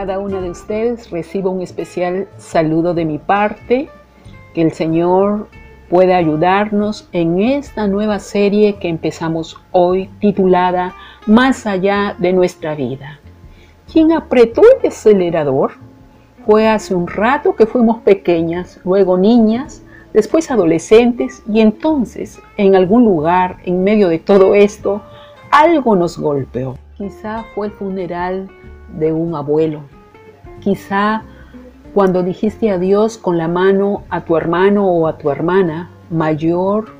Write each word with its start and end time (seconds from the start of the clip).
cada 0.00 0.18
una 0.18 0.40
de 0.40 0.48
ustedes 0.48 1.10
reciba 1.10 1.50
un 1.50 1.60
especial 1.60 2.26
saludo 2.38 2.94
de 2.94 3.04
mi 3.04 3.18
parte. 3.18 3.90
Que 4.54 4.62
el 4.62 4.72
Señor 4.72 5.48
pueda 5.90 6.16
ayudarnos 6.16 7.06
en 7.12 7.38
esta 7.42 7.86
nueva 7.86 8.18
serie 8.18 8.76
que 8.76 8.88
empezamos 8.88 9.60
hoy 9.72 10.08
titulada 10.18 10.94
Más 11.26 11.66
allá 11.66 12.16
de 12.18 12.32
nuestra 12.32 12.74
vida. 12.74 13.20
¿Quién 13.92 14.12
apretó 14.12 14.62
el 14.62 14.88
acelerador? 14.88 15.72
Fue 16.46 16.66
hace 16.66 16.94
un 16.94 17.06
rato 17.06 17.54
que 17.54 17.66
fuimos 17.66 17.98
pequeñas, 17.98 18.80
luego 18.86 19.18
niñas, 19.18 19.82
después 20.14 20.50
adolescentes 20.50 21.42
y 21.46 21.60
entonces 21.60 22.40
en 22.56 22.74
algún 22.74 23.04
lugar 23.04 23.58
en 23.66 23.84
medio 23.84 24.08
de 24.08 24.18
todo 24.18 24.54
esto 24.54 25.02
algo 25.50 25.94
nos 25.94 26.16
golpeó. 26.16 26.78
Quizá 26.96 27.44
fue 27.54 27.66
el 27.66 27.72
funeral 27.74 28.48
de 28.98 29.12
un 29.12 29.34
abuelo. 29.34 29.82
Quizá 30.60 31.22
cuando 31.94 32.22
dijiste 32.22 32.70
adiós 32.70 33.18
con 33.18 33.38
la 33.38 33.48
mano 33.48 34.04
a 34.10 34.24
tu 34.24 34.36
hermano 34.36 34.86
o 34.86 35.06
a 35.06 35.18
tu 35.18 35.30
hermana 35.30 35.90
mayor 36.10 36.92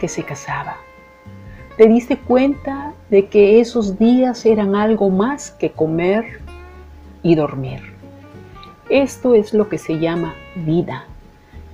que 0.00 0.08
se 0.08 0.22
casaba. 0.24 0.76
Te 1.76 1.88
diste 1.88 2.16
cuenta 2.18 2.94
de 3.10 3.28
que 3.28 3.60
esos 3.60 3.98
días 3.98 4.46
eran 4.46 4.74
algo 4.74 5.10
más 5.10 5.50
que 5.50 5.70
comer 5.72 6.40
y 7.22 7.34
dormir. 7.34 7.80
Esto 8.88 9.34
es 9.34 9.52
lo 9.52 9.68
que 9.68 9.78
se 9.78 9.98
llama 9.98 10.34
vida. 10.54 11.04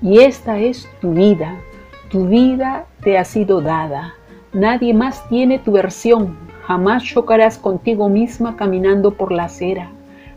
Y 0.00 0.20
esta 0.20 0.58
es 0.58 0.88
tu 1.00 1.12
vida. 1.12 1.56
Tu 2.10 2.26
vida 2.26 2.86
te 3.02 3.16
ha 3.16 3.24
sido 3.24 3.60
dada. 3.60 4.14
Nadie 4.52 4.92
más 4.92 5.28
tiene 5.28 5.58
tu 5.58 5.72
versión. 5.72 6.36
Jamás 6.66 7.02
chocarás 7.02 7.58
contigo 7.58 8.08
misma 8.08 8.56
caminando 8.56 9.12
por 9.12 9.32
la 9.32 9.44
acera. 9.44 9.90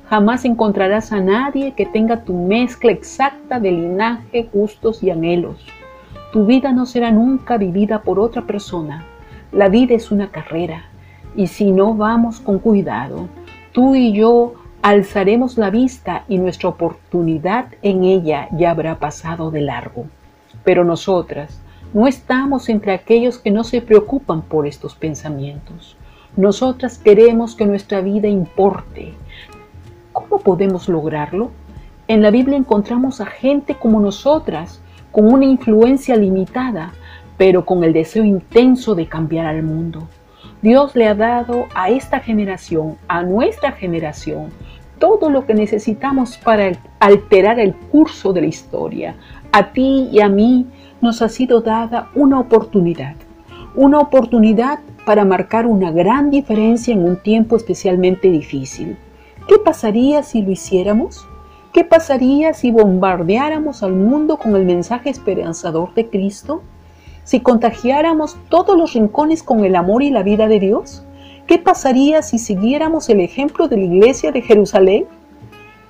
Jamás 0.10 0.46
encontrarás 0.46 1.12
a 1.12 1.20
nadie 1.20 1.74
que 1.74 1.86
tenga 1.86 2.24
tu 2.24 2.34
mezcla 2.34 2.92
exacta 2.92 3.60
de 3.60 3.72
linaje, 3.72 4.50
gustos 4.52 5.04
y 5.04 5.12
anhelos. 5.12 5.66
Tu 6.32 6.46
vida 6.46 6.72
no 6.72 6.86
será 6.86 7.12
nunca 7.12 7.58
vivida 7.58 8.02
por 8.02 8.20
otra 8.20 8.42
persona. 8.42 9.06
La 9.52 9.70
vida 9.70 9.94
es 9.94 10.12
una 10.12 10.30
carrera 10.32 10.86
y 11.36 11.48
si 11.48 11.72
no 11.72 11.94
vamos 11.94 12.40
con 12.40 12.60
cuidado, 12.60 13.28
tú 13.72 13.96
y 13.96 14.14
yo 14.14 14.54
alzaremos 14.82 15.58
la 15.58 15.70
vista 15.70 16.24
y 16.28 16.38
nuestra 16.38 16.70
oportunidad 16.70 17.68
en 17.82 18.04
ella 18.04 18.48
ya 18.52 18.72
habrá 18.72 19.00
pasado 19.00 19.52
de 19.52 19.62
largo. 19.62 20.06
Pero 20.64 20.84
nosotras 20.84 21.62
no 21.94 22.08
estamos 22.08 22.68
entre 22.70 22.94
aquellos 22.94 23.38
que 23.38 23.52
no 23.52 23.64
se 23.64 23.82
preocupan 23.82 24.42
por 24.42 24.68
estos 24.68 24.96
pensamientos. 24.96 25.96
Nosotras 26.38 26.98
queremos 26.98 27.56
que 27.56 27.66
nuestra 27.66 28.02
vida 28.02 28.28
importe, 28.28 29.14
¿Cómo 30.16 30.40
podemos 30.40 30.88
lograrlo? 30.88 31.52
En 32.08 32.22
la 32.22 32.32
Biblia 32.32 32.56
encontramos 32.56 33.20
a 33.20 33.26
gente 33.26 33.76
como 33.76 34.00
nosotras, 34.00 34.82
con 35.12 35.26
una 35.26 35.44
influencia 35.44 36.16
limitada, 36.16 36.94
pero 37.38 37.66
con 37.66 37.84
el 37.84 37.92
deseo 37.92 38.24
intenso 38.24 38.96
de 38.96 39.08
cambiar 39.08 39.46
al 39.46 39.62
mundo. 39.62 40.08
Dios 40.62 40.96
le 40.96 41.10
ha 41.10 41.16
dado 41.16 41.66
a 41.76 41.90
esta 41.90 42.22
generación, 42.22 42.96
a 43.10 43.24
nuestra 43.24 43.74
generación, 43.74 44.52
todo 45.00 45.30
lo 45.30 45.46
que 45.46 45.54
necesitamos 45.54 46.38
para 46.38 46.72
alterar 47.00 47.60
el 47.60 47.76
curso 47.76 48.32
de 48.32 48.40
la 48.40 48.48
historia. 48.48 49.16
A 49.52 49.74
ti 49.74 50.08
y 50.14 50.22
a 50.22 50.30
mí 50.30 50.66
nos 51.02 51.22
ha 51.22 51.28
sido 51.28 51.60
dada 51.60 52.08
una 52.16 52.40
oportunidad, 52.40 53.16
una 53.76 54.00
oportunidad 54.00 54.80
para 55.06 55.24
marcar 55.24 55.68
una 55.68 55.92
gran 55.92 56.30
diferencia 56.32 56.94
en 56.94 57.04
un 57.04 57.18
tiempo 57.18 57.56
especialmente 57.56 58.30
difícil. 58.30 58.98
¿Qué 59.48 59.60
pasaría 59.64 60.24
si 60.24 60.42
lo 60.42 60.52
hiciéramos? 60.52 61.28
¿Qué 61.72 61.84
pasaría 61.84 62.54
si 62.54 62.72
bombardeáramos 62.72 63.84
al 63.84 63.94
mundo 63.94 64.38
con 64.38 64.56
el 64.56 64.66
mensaje 64.66 65.10
esperanzador 65.10 65.94
de 65.94 66.10
Cristo? 66.10 66.62
¿Si 67.24 67.42
contagiáramos 67.42 68.38
todos 68.50 68.78
los 68.78 68.94
rincones 68.94 69.44
con 69.44 69.64
el 69.66 69.76
amor 69.76 70.02
y 70.02 70.10
la 70.10 70.24
vida 70.24 70.48
de 70.48 70.60
Dios? 70.60 71.04
¿Qué 71.48 71.60
pasaría 71.60 72.24
si 72.24 72.40
siguiéramos 72.40 73.08
el 73.10 73.20
ejemplo 73.20 73.68
de 73.68 73.78
la 73.78 73.84
iglesia 73.84 74.32
de 74.32 74.42
Jerusalén? 74.42 75.06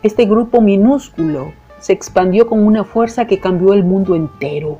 Este 0.03 0.25
grupo 0.25 0.59
minúsculo 0.59 1.53
se 1.79 1.93
expandió 1.93 2.47
con 2.47 2.65
una 2.65 2.83
fuerza 2.83 3.25
que 3.25 3.39
cambió 3.39 3.73
el 3.73 3.83
mundo 3.83 4.15
entero. 4.15 4.79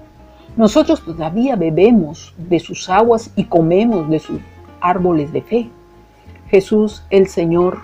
Nosotros 0.57 1.03
todavía 1.03 1.57
bebemos 1.57 2.33
de 2.38 2.59
sus 2.59 2.89
aguas 2.89 3.29
y 3.35 3.43
comemos 3.43 4.09
de 4.09 4.19
sus 4.19 4.39
árboles 4.79 5.33
de 5.33 5.41
fe. 5.41 5.69
Jesús 6.49 7.03
el 7.09 7.27
Señor 7.27 7.79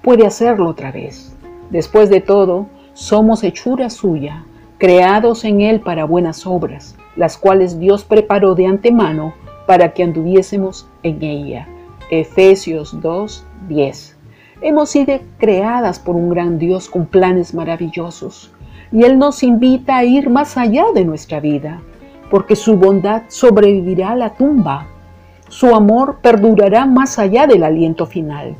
puede 0.00 0.26
hacerlo 0.26 0.68
otra 0.68 0.90
vez. 0.90 1.36
Después 1.68 2.08
de 2.08 2.22
todo, 2.22 2.68
somos 2.94 3.44
hechura 3.44 3.90
suya, 3.90 4.44
creados 4.78 5.44
en 5.44 5.60
Él 5.60 5.80
para 5.80 6.06
buenas 6.06 6.46
obras, 6.46 6.96
las 7.16 7.36
cuales 7.36 7.78
Dios 7.78 8.04
preparó 8.04 8.54
de 8.54 8.66
antemano 8.66 9.34
para 9.66 9.92
que 9.92 10.02
anduviésemos 10.02 10.88
en 11.02 11.22
ella. 11.22 11.68
Efesios 12.10 12.98
2, 13.02 13.44
10. 13.68 14.16
Hemos 14.62 14.88
sido 14.88 15.18
creadas 15.36 15.98
por 15.98 16.16
un 16.16 16.30
gran 16.30 16.58
Dios 16.58 16.88
con 16.88 17.04
planes 17.04 17.52
maravillosos, 17.52 18.52
y 18.90 19.02
Él 19.02 19.18
nos 19.18 19.42
invita 19.42 19.98
a 19.98 20.04
ir 20.04 20.30
más 20.30 20.56
allá 20.56 20.84
de 20.94 21.04
nuestra 21.04 21.40
vida, 21.40 21.82
porque 22.30 22.56
su 22.56 22.76
bondad 22.76 23.22
sobrevivirá 23.28 24.10
a 24.10 24.16
la 24.16 24.34
tumba, 24.34 24.86
su 25.48 25.74
amor 25.74 26.18
perdurará 26.20 26.86
más 26.86 27.18
allá 27.18 27.46
del 27.46 27.62
aliento 27.62 28.06
final. 28.06 28.56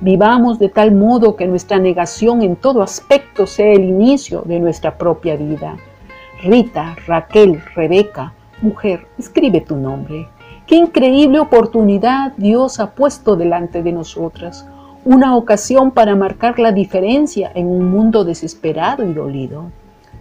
Vivamos 0.00 0.60
de 0.60 0.68
tal 0.68 0.94
modo 0.94 1.34
que 1.34 1.48
nuestra 1.48 1.78
negación 1.80 2.42
en 2.42 2.54
todo 2.54 2.82
aspecto 2.82 3.46
sea 3.46 3.72
el 3.72 3.82
inicio 3.84 4.42
de 4.42 4.60
nuestra 4.60 4.96
propia 4.96 5.34
vida. 5.34 5.76
Rita, 6.42 6.94
Raquel, 7.08 7.60
Rebeca, 7.74 8.32
mujer, 8.62 9.08
escribe 9.18 9.60
tu 9.60 9.76
nombre. 9.76 10.28
Qué 10.68 10.76
increíble 10.76 11.40
oportunidad 11.40 12.32
Dios 12.36 12.78
ha 12.78 12.92
puesto 12.92 13.34
delante 13.34 13.82
de 13.82 13.90
nosotras. 13.90 14.68
Una 15.04 15.36
ocasión 15.36 15.90
para 15.90 16.14
marcar 16.14 16.60
la 16.60 16.70
diferencia 16.70 17.50
en 17.54 17.66
un 17.66 17.90
mundo 17.90 18.24
desesperado 18.24 19.04
y 19.04 19.12
dolido. 19.12 19.64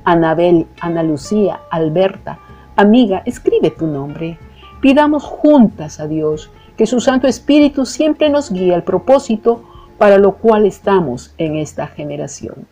Anabel, 0.04 0.66
Ana 0.80 1.04
Lucía, 1.04 1.60
Alberta, 1.70 2.40
amiga, 2.78 3.24
escribe 3.26 3.72
tu 3.72 3.88
nombre. 3.88 4.38
Pidamos 4.80 5.24
juntas 5.24 6.00
a 6.00 6.08
Dios 6.08 6.50
que 6.78 6.86
su 6.86 7.02
Santo 7.02 7.28
Espíritu 7.28 7.86
siempre 7.86 8.30
nos 8.30 8.52
guíe 8.52 8.74
al 8.74 8.84
propósito 8.84 9.64
para 9.98 10.18
lo 10.18 10.36
cual 10.36 10.66
estamos 10.66 11.34
en 11.38 11.56
esta 11.56 11.88
generación. 11.88 12.68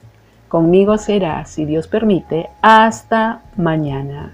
Conmigo 0.48 0.98
será, 0.98 1.46
si 1.46 1.66
Dios 1.66 1.88
permite, 1.88 2.50
hasta 2.62 3.42
mañana. 3.58 4.34